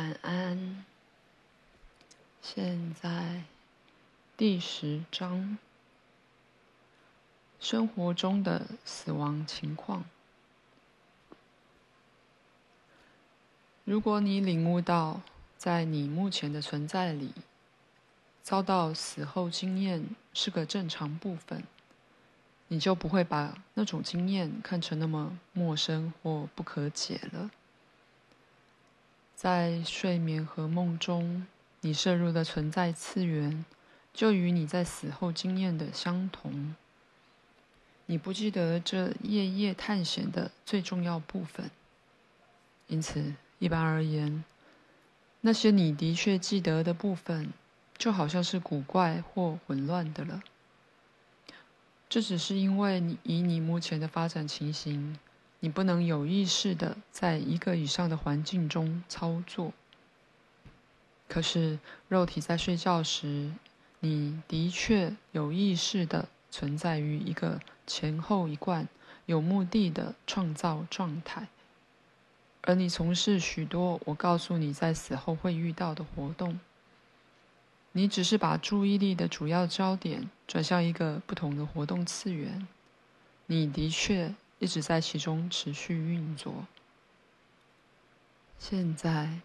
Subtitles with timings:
[0.00, 0.82] 晚安。
[2.40, 3.42] 现在
[4.34, 5.58] 第十章：
[7.60, 10.06] 生活中的死亡情况。
[13.84, 15.20] 如果你领悟到，
[15.58, 17.34] 在你目前的存在里，
[18.42, 21.62] 遭到死后经验是个正常部分，
[22.68, 27.50] 你就不会把那种经验看成那么陌生或不可解了。
[29.42, 31.46] 在睡眠和梦中，
[31.80, 33.64] 你摄入的存在次元
[34.12, 36.76] 就与你在死后经验的相同。
[38.04, 41.70] 你不记得这夜夜探险的最重要部分，
[42.88, 44.44] 因此，一般而言，
[45.40, 47.50] 那些你的确记得的部分，
[47.96, 50.42] 就好像是古怪或混乱的了。
[52.10, 55.18] 这只是因为你以你目前的发展情形。
[55.60, 59.72] 你不能有意识的在一个以上的环境中操作。
[61.28, 63.52] 可是，肉体在睡觉时，
[64.00, 68.88] 你的确有意识的存在于一个前后一贯、
[69.26, 71.48] 有目的的创造状态，
[72.62, 76.58] 而你从事许多我告诉你在死后会遇到的活动。
[77.92, 82.66] 你只是把注意力的主要焦点转向一个不同的活动次元。
[83.46, 84.34] 你的确。
[84.60, 86.66] 一直在其中持续运作。
[88.56, 89.40] 现在，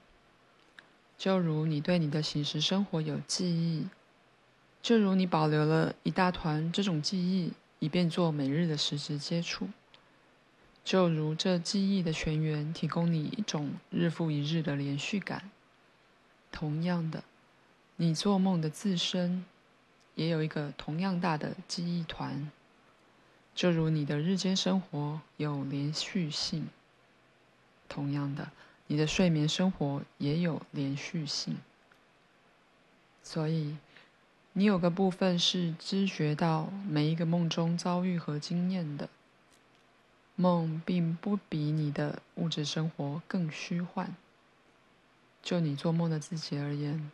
[1.17, 3.87] 就如你对你的醒时生活有记忆，
[4.81, 9.69] 就如你保留了一大团这种记忆，以便做每日的实质接触，
[10.83, 15.49] 就如这记忆的泉源提供你一种日复一日的连续感。
[16.51, 17.23] 同样的，
[17.95, 19.45] 你做梦的自身，
[20.15, 22.51] 也有一个同样大的记忆团。
[23.55, 26.67] 就如你的日间生活有连续性，
[27.87, 28.51] 同样的，
[28.87, 31.57] 你的睡眠生活也有连续性。
[33.23, 33.77] 所以，
[34.51, 39.09] 你有个部分是知觉到每一个梦中遭遇和经验的。
[40.35, 44.13] 梦并不比你的物质生活更虚幻。
[45.41, 47.09] 就你做梦的自己而言，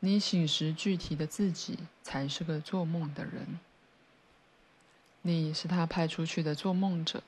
[0.00, 3.60] 你醒时具体的自己才是个做梦的人。
[5.26, 7.22] 你是他派出去的做梦者，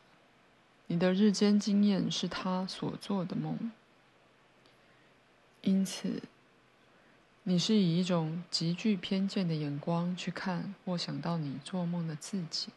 [0.86, 3.72] 你的日间经验是他所做的梦。
[5.62, 6.22] 因此，
[7.44, 12.68] 你是以一种极具偏见的眼光去看或想到你做梦的自己，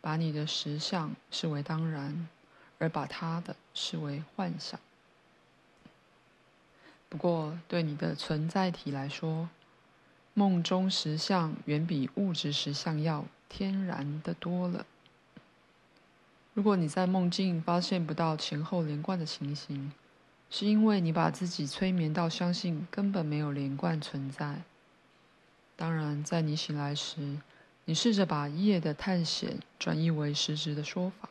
[0.00, 2.28] 把你的实相视为当然，
[2.80, 4.80] 而把他的视为幻想。
[7.08, 9.48] 不过，对你的存在体来说，
[10.32, 14.86] 梦中实相远比物质实相要天然的多了。
[16.52, 19.92] 如果你在梦境发现不到前后连贯的情形，
[20.50, 24.62] 是因为你把自己催眠到相信根本没有连贯存在。
[25.76, 27.38] 当然，在你醒来时，
[27.86, 31.28] 你试着把夜的探险转译为实质的说法，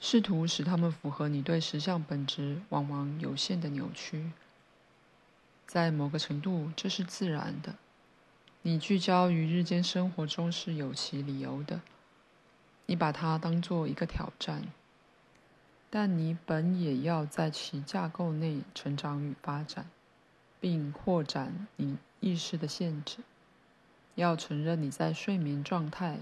[0.00, 4.32] 试图使它们符合你对实相本质往往有限的扭曲。
[5.64, 7.76] 在某个程度，这是自然的。
[8.64, 11.80] 你聚焦于日间生活中是有其理由的，
[12.86, 14.62] 你把它当做一个挑战，
[15.90, 19.90] 但你本也要在其架构内成长与发展，
[20.60, 23.18] 并扩展你意识的限制。
[24.14, 26.18] 要承认你在睡眠状态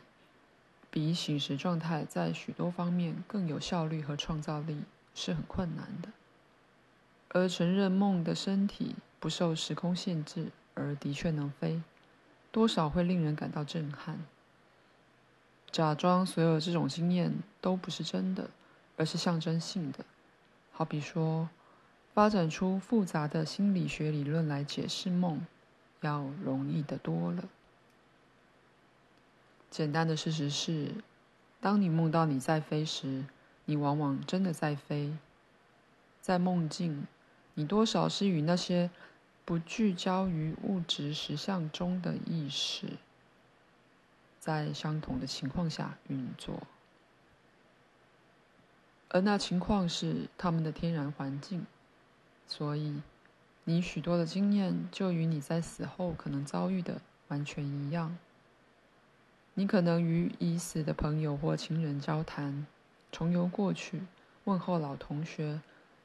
[0.90, 4.84] 比醒时状态在许多方面更有效率和创造力
[5.14, 6.08] 是很困难的，
[7.28, 11.82] 而承认梦的身体不受时空限制，而的确能飞。
[12.52, 14.24] 多少会令人感到震撼。
[15.70, 18.50] 假装所有这种经验都不是真的，
[18.96, 20.04] 而是象征性的，
[20.72, 21.48] 好比说，
[22.12, 25.46] 发展出复杂的心理学理论来解释梦，
[26.00, 27.44] 要容易得多了。
[29.70, 30.92] 简单的事实是，
[31.60, 33.24] 当你梦到你在飞时，
[33.66, 35.16] 你往往真的在飞。
[36.20, 37.06] 在梦境，
[37.54, 38.90] 你多少是与那些。
[39.50, 42.86] 不聚焦于物质实相中的意识，
[44.38, 46.62] 在相同的情况下运作，
[49.08, 51.66] 而那情况是他们的天然环境。
[52.46, 53.02] 所以，
[53.64, 58.16] 你许多的经验就与你在死后可能遭遇的完全一样。
[59.54, 62.68] 你可能与已死的朋友或亲人交谈，
[63.10, 64.02] 重游过去，
[64.44, 65.60] 问候老同学，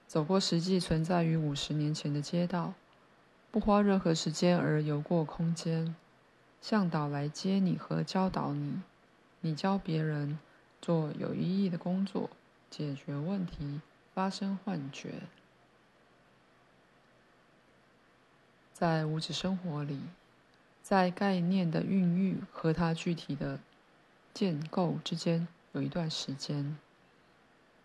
[0.08, 2.74] 走过实际存在于五十年前的街道。
[3.56, 5.96] 不花任何时间而游过空间，
[6.62, 8.82] 向导来接你和教导你，
[9.40, 10.38] 你教别人
[10.82, 12.30] 做有意义的工作，
[12.70, 13.80] 解决问题，
[14.14, 15.22] 发生幻觉。
[18.74, 20.02] 在物质生活里，
[20.84, 23.62] 在概念的孕育和它具体的
[24.34, 26.78] 建构之间有一段时间，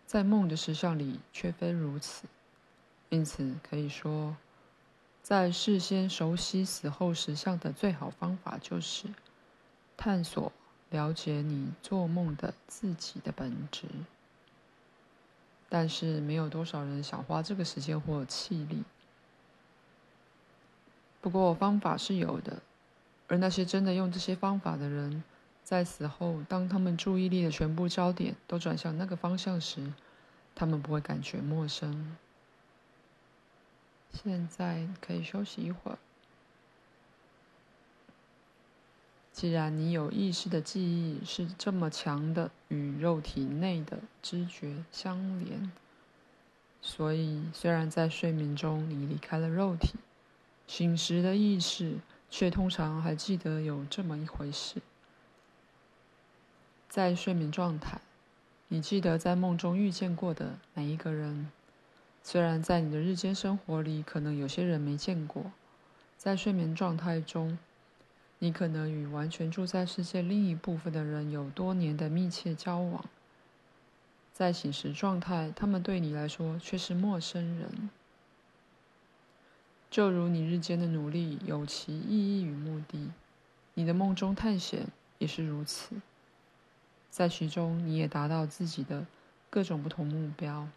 [0.05, 2.27] 在梦的实相里却非如此。
[3.07, 4.35] 因此可以说，
[5.23, 9.07] 在事先熟悉死后实相的最好方法，就是
[9.95, 10.51] 探索、
[10.89, 13.87] 了解你做梦的自己的本质。
[15.69, 18.83] 但是，没有多少人想花这个时间或气力。
[21.21, 22.61] 不过，方法是有的，
[23.27, 25.23] 而那些真的用这些方法的人，
[25.63, 29.93] 在死后，当他们注意力的全部焦点都转向那个方向时，
[30.55, 32.17] 他们不会感觉陌生。
[34.13, 35.97] 现在可以休息一会儿。
[39.33, 45.71] 既然你有意识的记忆是这么强的与肉体内的知觉相连，
[46.81, 49.95] 所以虽然在睡眠中你离开了肉体，
[50.67, 51.97] 醒时的意识
[52.29, 54.81] 却通常还记得有这么一回事。
[56.87, 58.01] 在睡眠状态，
[58.67, 61.49] 你记得在梦中遇见过的每一个人。
[62.23, 65.51] 虽然在你的日间生活里，可能有些人没见过，
[66.17, 67.57] 在睡眠状态中，
[68.39, 73.03] 你可能与完全住在世界另一部分的人有多年的密切交往。
[74.33, 77.89] 在醒时状态，他们对你来说却是陌生人。
[79.89, 83.11] 就如你日间的努力有其意义与目的，
[83.73, 85.95] 你的梦中探险也是如此。
[87.09, 89.05] 在其中，你也达到自己的
[89.49, 90.67] 各种不同目标。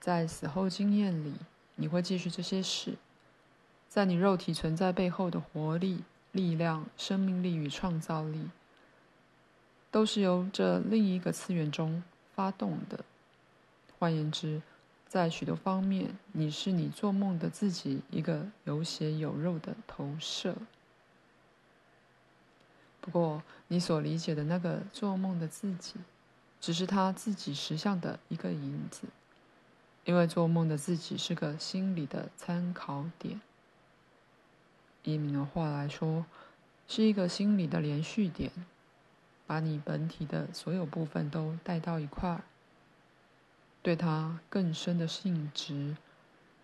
[0.00, 1.34] 在死后经验里，
[1.76, 2.96] 你会继续这些事。
[3.86, 8.48] 在你肉体存在背后的活力、力量、生命力与创造力，
[9.90, 12.02] 都是由这另一个次元中
[12.34, 13.04] 发动的。
[13.98, 14.62] 换言之，
[15.06, 20.54] 在许多方面，你是你做梦的自己一个有血有肉的投射。
[23.00, 25.94] 不过，你所理解的那个做梦的自己，
[26.60, 29.02] 只是他自己实相的一个影子。
[30.04, 33.40] 因为做梦的自己是个心理的参考点，
[35.04, 36.24] 以你的话来说，
[36.88, 38.50] 是一个心理的连续点，
[39.46, 42.42] 把你本体的所有部分都带到一块儿。
[43.82, 45.96] 对它更深的性质，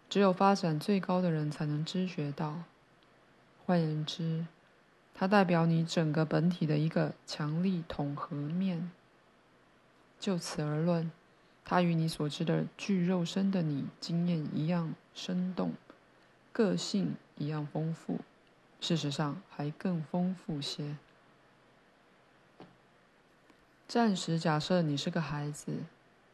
[0.08, 2.62] 只有发展最高的人才能知觉到。
[3.64, 4.46] 换言之，
[5.14, 8.90] 它代表你整个本体的一个强力统合面。
[10.18, 11.10] 就此而论。
[11.68, 15.74] 它与你所知的具肉身的你经验一样生动，
[16.52, 18.20] 个性一样丰富，
[18.80, 20.96] 事实上还更丰富些。
[23.88, 25.72] 暂时假设你是个孩子，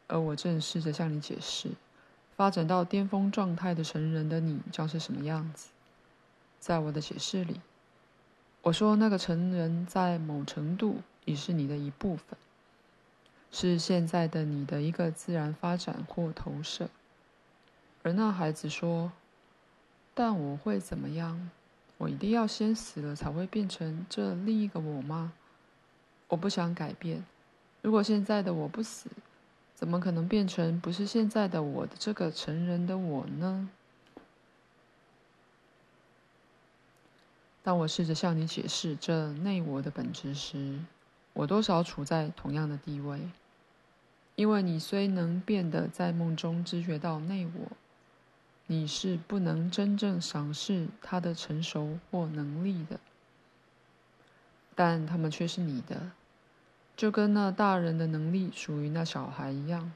[0.06, 1.70] 而我正试着向你解释，
[2.36, 5.70] 发展到巅峰状态的成人的你将是什么样子。
[6.60, 7.62] 在我的解释里，
[8.60, 12.38] 我说那个成人在某程度已是你的一部分。
[13.52, 16.88] 是现在的你的一个自然发展或投射，
[18.02, 19.12] 而那孩子说
[20.14, 21.50] ：“但我会怎么样？
[21.98, 25.34] 我一定要先死了才会变成这另一个我吗？
[26.28, 27.24] 我不想改变。
[27.82, 29.10] 如果现在的我不死，
[29.74, 33.68] 怎么可能变成不是现在的我的这个成人的我呢？”
[37.62, 40.80] 当我试着向你解释这内我的本质时，
[41.34, 43.20] 我多少处在同样的地位。
[44.34, 47.76] 因为你虽能变得在梦中知觉到内我，
[48.66, 52.98] 你是不能真正赏识他的成熟或能力的，
[54.74, 56.12] 但他们却是你的，
[56.96, 59.92] 就跟那大人的能力属于那小孩一样。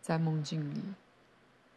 [0.00, 0.82] 在梦境里，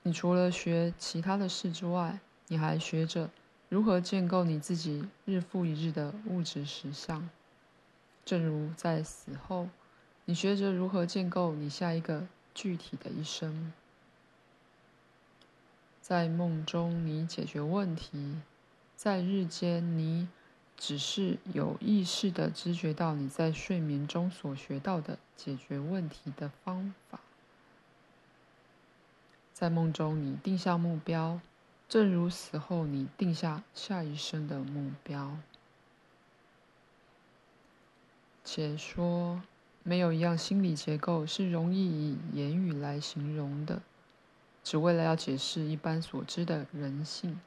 [0.04, 3.30] 你除了学其他的事之外，你还学着
[3.70, 7.30] 如何建构你自己日复一日的物质实相，
[8.26, 9.70] 正如在死后。
[10.30, 13.74] 你学着如何建构你下一个具体的一生。
[16.02, 18.36] 在梦中，你解决问题；
[18.96, 20.28] 在日间，你
[20.78, 27.22] 只是有意识的知觉到你在睡眠中所学到的解决问题的方法。
[29.52, 31.42] 在梦中，你定下目标，
[31.88, 35.36] 正如死后你定下下一生的目标。
[38.44, 39.42] 且说。
[39.84, 43.82] 没有一样心理结构是容易以言语来形容的，
[44.64, 47.40] 只为了要解释一般所知的人性，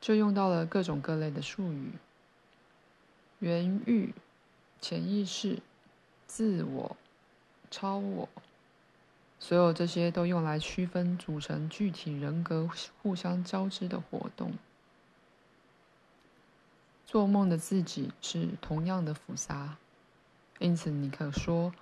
[0.00, 1.92] 就用到了各种各类的术语：
[3.40, 4.14] 原欲、
[4.80, 5.58] 潜意识、
[6.26, 6.96] 自我、
[7.70, 8.28] 超我。
[9.40, 12.70] 所有这些都用来区分组成具体人格
[13.02, 14.52] 互相交织的活动。
[17.06, 19.76] 做梦的自己是同样的复杂，
[20.64, 21.74] 因此你可说，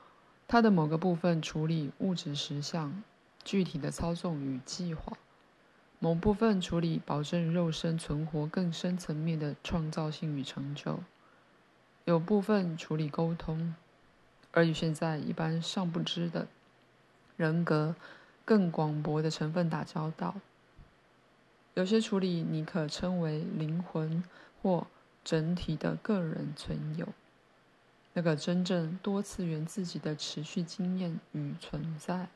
[0.49, 3.01] 它的某个部分处理物质实相、
[3.45, 5.17] 具体的操纵与计划，
[6.01, 10.99] 某部分处理保证肉身存活更深层面的创造性与成就，
[12.07, 13.77] 有部分处理沟通，
[14.51, 16.49] 而与现在一般尚不知的
[17.37, 17.95] 人格
[18.45, 20.35] 更广博的成分打交道。
[21.75, 24.25] 有些处理你可称为灵魂
[24.61, 24.89] 或。
[25.25, 27.07] 整体的个人存有，
[28.15, 32.29] 那个真正多次元自己的持续经验与存在。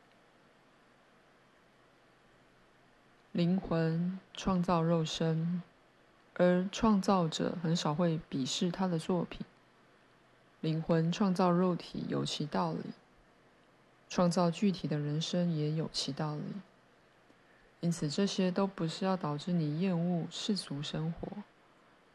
[3.33, 5.63] 灵魂创造肉身，
[6.35, 9.45] 而创造者很少会鄙视他的作品。
[10.63, 12.81] 灵魂创造肉体有其道理，
[14.09, 16.43] 创造具体的人生也有其道理。
[17.81, 21.29] 因此，这些都不是要导致你厌恶世俗生活。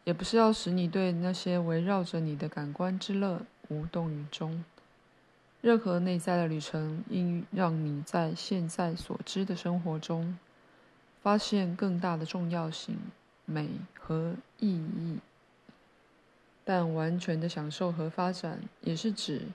[0.03, 4.63] 也不是要使你对那些围绕着你的感官之乐无动于衷。
[5.61, 10.37] 任何内在的旅程，应让你在现在所知的生活中，
[11.23, 12.97] 发现更大的重要性、
[13.45, 15.19] 美和意义。
[16.65, 19.47] 但完全的享受和发展，也是指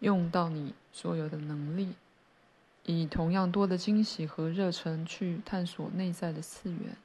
[0.00, 1.94] 用到你所有的能力，
[2.84, 6.96] 以同样多的惊喜和热忱去探索内在的次元。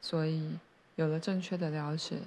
[0.00, 0.58] 所以。
[0.96, 2.22] 有了正确的了解，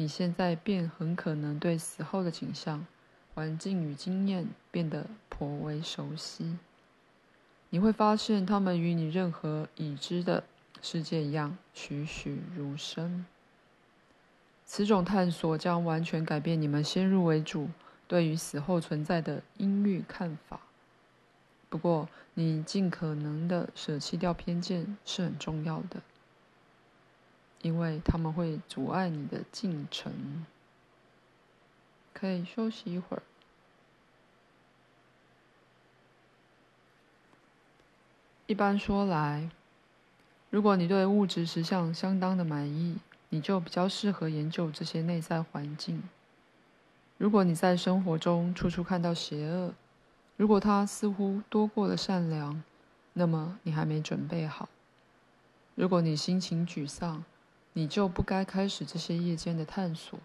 [0.00, 2.86] 你现在便很可能对死后的景象、
[3.34, 6.56] 环境与经验变得颇为熟悉。
[7.68, 10.42] 你会发现，它们与你任何已知的
[10.80, 13.26] 世界一样栩栩如生。
[14.64, 17.68] 此种探索将完全改变你们先入为主
[18.08, 20.60] 对于死后存在的阴郁看法。
[21.68, 26.00] 不过，你尽可能的舍弃掉偏见是很重要的。
[27.62, 30.46] 因为他们会阻碍你的进程。
[32.12, 33.22] 可以休息一会儿。
[38.46, 39.48] 一般说来，
[40.50, 42.98] 如果你对物质实相相当的满意，
[43.28, 46.02] 你就比较适合研究这些内在环境。
[47.16, 49.72] 如果你在生活中处处看到邪恶，
[50.36, 52.62] 如果它似乎多过了善良，
[53.12, 54.68] 那么你还没准备好。
[55.76, 57.24] 如果你心情沮丧，
[57.72, 60.18] 你就不该开始这些夜间的探索，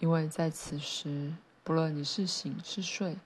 [0.00, 3.18] 因为在此时，不论你是醒是睡，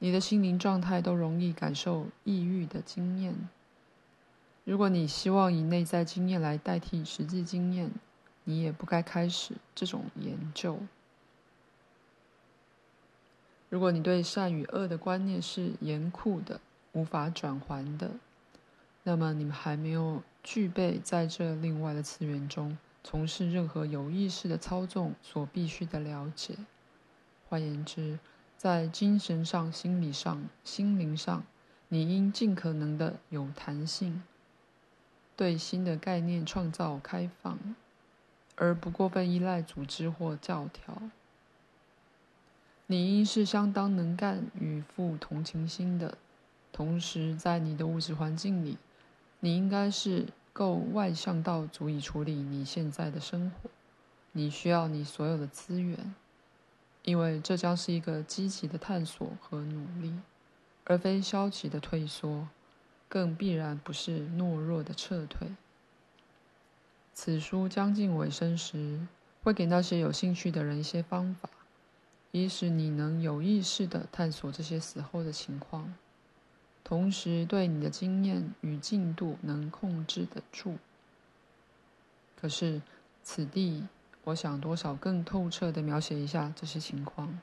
[0.00, 3.48] 你的心灵状态都容易感受抑郁的经验。
[4.64, 7.92] 如果你希望以内在经验来代替实际经验，
[8.42, 10.80] 你也不该开始这种研究。
[13.68, 16.60] 如果你对善与恶的观念是严酷的、
[16.92, 18.10] 无法转换的，
[19.04, 20.22] 那么你们还没有。
[20.46, 26.54] 具备在这另外的次元中从事任何有意识的操纵所必须的了解。
[27.48, 28.20] 换言之，
[28.56, 31.42] 在精神上、心理上、心灵上，
[31.88, 34.22] 你应尽可能的有弹性，
[35.34, 37.58] 对新的概念创造开放，
[38.54, 41.02] 而不过分依赖组织或教条。
[42.86, 46.16] 你应是相当能干与富同情心的，
[46.70, 48.78] 同时在你的物质环境里。
[49.40, 53.70] 你应该是够外向到足以处理你现在的生活。
[54.32, 56.14] 你需要你所有的资源，
[57.04, 60.12] 因为这将是一个积极的探索和努力，
[60.84, 62.48] 而非消极的退缩，
[63.08, 65.54] 更必然不是懦弱的撤退。
[67.14, 69.06] 此书将近尾声时，
[69.42, 71.48] 会给那些有兴趣的人一些方法，
[72.30, 75.94] 以使你能有意识地探索这些死后的情况。
[76.88, 80.76] 同时，对你的经验与进度能控制得住。
[82.40, 82.80] 可是，
[83.24, 83.88] 此地
[84.22, 87.40] 我想多少更透彻地描写一下这些情况。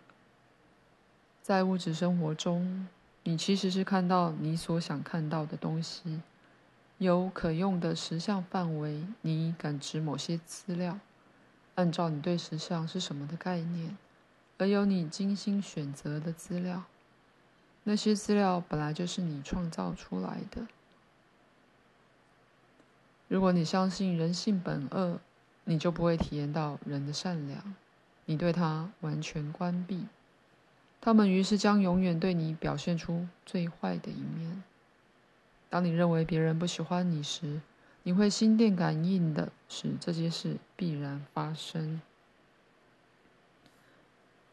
[1.41, 2.87] 在物质生活中，
[3.23, 6.21] 你其实是看到你所想看到的东西，
[6.97, 10.99] 有可用的实相范围，你感知某些资料，
[11.75, 13.97] 按照你对实相是什么的概念，
[14.57, 16.85] 而有你精心选择的资料。
[17.83, 20.67] 那些资料本来就是你创造出来的。
[23.27, 25.19] 如果你相信人性本恶，
[25.65, 27.75] 你就不会体验到人的善良，
[28.25, 30.05] 你对他完全关闭。
[31.01, 34.63] 他们于是将永远对你表现出最坏的一面。
[35.69, 37.59] 当你认为别人不喜欢你时，
[38.03, 41.99] 你会心电感应的使这件事必然发生。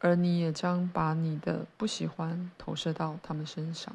[0.01, 3.95] 而你也将把你的不喜欢投射到他们身上。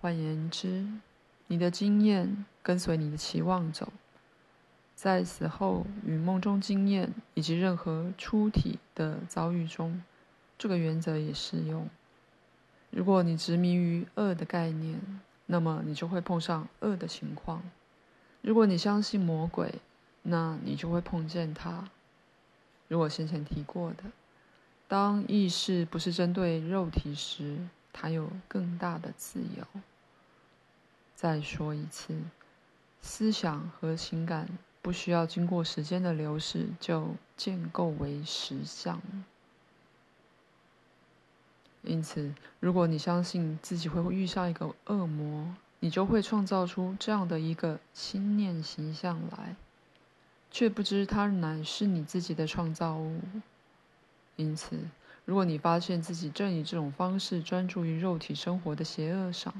[0.00, 0.86] 换言之，
[1.48, 3.92] 你的经验跟随你的期望走，
[4.94, 10.02] 在死后与梦中经验以及任何出体的遭遇中，
[10.56, 11.88] 这个原则也适用。
[12.90, 15.00] 如果你执迷于恶的概念，
[15.46, 17.60] 那么你就会碰上恶的情况；
[18.40, 19.74] 如果你相信魔鬼，
[20.22, 21.90] 那你就会碰见他。
[22.88, 24.04] 如我先前提过的，
[24.88, 27.58] 当意识不是针对肉体时，
[27.92, 29.80] 它有更大的自由。
[31.14, 32.14] 再说一次，
[33.02, 34.48] 思想和情感
[34.80, 39.00] 不需要经过时间的流逝就建构为实相。
[41.82, 49.56] 因此，如果你相信自己会遇上一个恶魔，你就会创造出这样的一个心念形象来，
[50.50, 53.20] 却不知它乃是你自己的创造物。
[54.36, 54.78] 因此，
[55.24, 59.52] 如果你发现自己正以这种方式专注于肉体生活的邪恶上，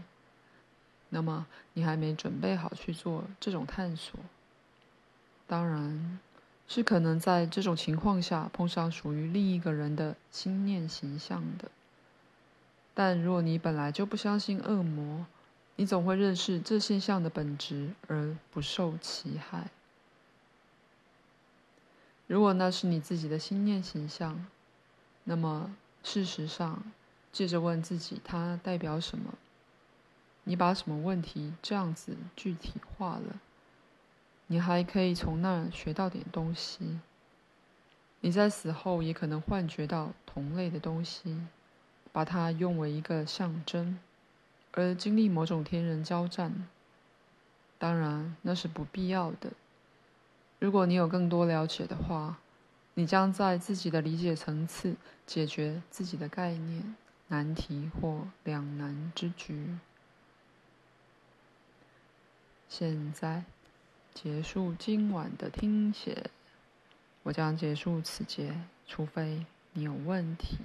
[1.08, 4.18] 那么你还没准备好去做这种探索。
[5.46, 6.18] 当然，
[6.68, 11.70] 是可能在这种情况下碰上属于另一个人的心念形象的。
[12.94, 15.26] 但若你本来就不相信恶魔，
[15.76, 19.70] 你总会认识这现象的本质而不受其害。
[22.28, 24.46] 如果那是你自己的心念形象，
[25.24, 26.82] 那么，事实上，
[27.32, 29.32] 借着问自己它代表什么，
[30.44, 33.40] 你把什么问题这样子具体化了，
[34.46, 37.00] 你还可以从那儿学到点东西。
[38.20, 41.40] 你在死后也可能幻觉到同类的东西，
[42.12, 43.98] 把它用为一个象征，
[44.72, 46.68] 而经历某种天人交战。
[47.78, 49.52] 当然，那是不必要的。
[50.58, 52.38] 如果你有更多了解的话。
[52.94, 56.96] 你将在自己的理解层次解决自己的概念
[57.28, 59.78] 难题或两难之局。
[62.68, 63.44] 现在
[64.12, 66.28] 结束今晚的听写，
[67.22, 70.58] 我将结束此节，除非你有问题。